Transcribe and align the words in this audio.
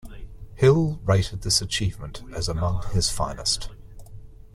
Hill 0.55 0.99
rated 1.05 1.43
this 1.43 1.61
achievement 1.61 2.23
as 2.35 2.49
among 2.49 2.89
his 2.91 3.11
finest. 3.11 3.69